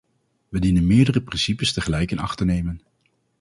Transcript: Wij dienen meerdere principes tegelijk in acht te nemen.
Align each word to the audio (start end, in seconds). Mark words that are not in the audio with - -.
Wij 0.49 0.59
dienen 0.61 0.87
meerdere 0.87 1.21
principes 1.21 1.73
tegelijk 1.73 2.11
in 2.11 2.19
acht 2.19 2.37
te 2.37 2.45
nemen. 2.45 2.81